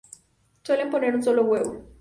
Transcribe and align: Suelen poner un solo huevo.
Suelen 0.63 0.89
poner 0.89 1.13
un 1.13 1.21
solo 1.21 1.43
huevo. 1.43 1.79